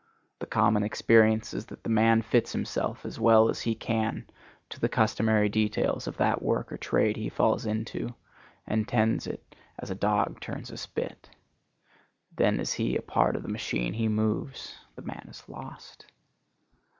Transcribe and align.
The 0.39 0.47
common 0.47 0.81
experience 0.81 1.53
is 1.53 1.67
that 1.67 1.83
the 1.83 1.89
man 1.91 2.23
fits 2.23 2.53
himself 2.53 3.05
as 3.05 3.19
well 3.19 3.49
as 3.51 3.61
he 3.61 3.75
can 3.75 4.27
to 4.69 4.79
the 4.79 4.89
customary 4.89 5.47
details 5.47 6.07
of 6.07 6.17
that 6.17 6.41
work 6.41 6.71
or 6.71 6.77
trade 6.77 7.17
he 7.17 7.29
falls 7.29 7.67
into, 7.67 8.15
and 8.65 8.87
tends 8.87 9.27
it 9.27 9.55
as 9.77 9.91
a 9.91 9.93
dog 9.93 10.39
turns 10.39 10.71
a 10.71 10.77
spit. 10.77 11.29
Then 12.35 12.59
is 12.59 12.73
he 12.73 12.97
a 12.97 13.01
part 13.03 13.35
of 13.35 13.43
the 13.43 13.49
machine 13.49 13.93
he 13.93 14.07
moves; 14.07 14.75
the 14.95 15.03
man 15.03 15.27
is 15.29 15.47
lost. 15.47 16.07